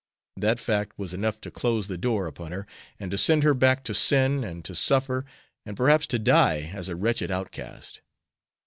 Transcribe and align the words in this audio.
That 0.35 0.57
fact 0.57 0.97
was 0.97 1.13
enough 1.13 1.39
to 1.41 1.51
close 1.51 1.87
the 1.87 1.95
door 1.95 2.25
upon 2.25 2.51
her, 2.51 2.65
and 2.99 3.11
to 3.11 3.19
send 3.19 3.43
her 3.43 3.53
back 3.53 3.83
to 3.83 3.93
sin 3.93 4.43
and 4.43 4.65
to 4.65 4.73
suffer, 4.73 5.25
and 5.63 5.77
perhaps 5.77 6.07
to 6.07 6.17
die 6.17 6.71
as 6.73 6.89
a 6.89 6.95
wretched 6.95 7.29
outcast. 7.29 8.01